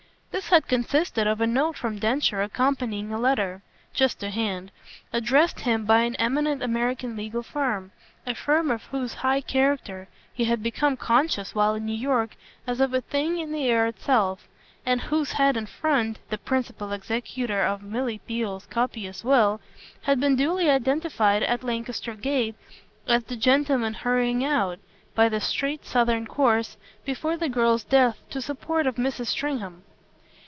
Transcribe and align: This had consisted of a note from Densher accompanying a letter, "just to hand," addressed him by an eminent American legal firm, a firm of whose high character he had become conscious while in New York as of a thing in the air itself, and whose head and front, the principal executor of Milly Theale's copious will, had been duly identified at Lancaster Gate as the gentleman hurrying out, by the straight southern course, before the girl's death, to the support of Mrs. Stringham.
This 0.31 0.47
had 0.47 0.67
consisted 0.67 1.27
of 1.27 1.39
a 1.41 1.45
note 1.47 1.77
from 1.77 1.99
Densher 1.99 2.41
accompanying 2.41 3.11
a 3.13 3.19
letter, 3.19 3.61
"just 3.93 4.19
to 4.21 4.29
hand," 4.29 4.71
addressed 5.13 5.61
him 5.61 5.85
by 5.85 5.99
an 6.01 6.15
eminent 6.15 6.63
American 6.63 7.15
legal 7.17 7.43
firm, 7.43 7.91
a 8.25 8.33
firm 8.33 8.71
of 8.71 8.83
whose 8.85 9.15
high 9.15 9.41
character 9.41 10.07
he 10.33 10.45
had 10.45 10.63
become 10.63 10.95
conscious 10.97 11.53
while 11.53 11.75
in 11.75 11.85
New 11.85 11.95
York 11.95 12.35
as 12.65 12.79
of 12.79 12.93
a 12.93 13.01
thing 13.01 13.39
in 13.39 13.51
the 13.51 13.67
air 13.67 13.85
itself, 13.87 14.47
and 14.85 15.01
whose 15.01 15.33
head 15.33 15.57
and 15.57 15.69
front, 15.69 16.17
the 16.29 16.37
principal 16.37 16.91
executor 16.93 17.61
of 17.63 17.83
Milly 17.83 18.19
Theale's 18.25 18.65
copious 18.65 19.23
will, 19.25 19.59
had 20.03 20.19
been 20.19 20.37
duly 20.37 20.69
identified 20.69 21.43
at 21.43 21.63
Lancaster 21.63 22.15
Gate 22.15 22.55
as 23.05 23.25
the 23.25 23.35
gentleman 23.37 23.93
hurrying 23.93 24.43
out, 24.45 24.79
by 25.13 25.27
the 25.27 25.41
straight 25.41 25.85
southern 25.85 26.25
course, 26.25 26.77
before 27.05 27.35
the 27.35 27.49
girl's 27.49 27.83
death, 27.83 28.17
to 28.29 28.37
the 28.39 28.41
support 28.41 28.87
of 28.87 28.95
Mrs. 28.95 29.27
Stringham. 29.27 29.83